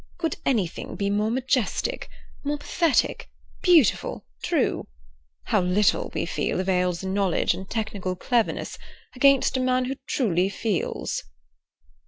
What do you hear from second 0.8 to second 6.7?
be more majestic, more pathetic, beautiful, true? How little, we feel,